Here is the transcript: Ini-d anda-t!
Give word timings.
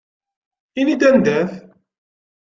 Ini-d 0.79 1.01
anda-t! 1.09 1.51